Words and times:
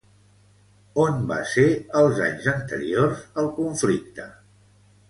On 1.03 1.19
va 1.33 1.37
ser 1.51 1.67
els 2.01 2.23
anys 2.29 2.49
anteriors 2.55 3.23
al 3.45 3.53
conflicte? 3.61 4.29